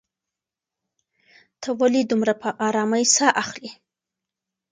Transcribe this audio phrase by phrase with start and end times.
[1.61, 3.71] ته ولې دومره په ارامۍ ساه اخلې؟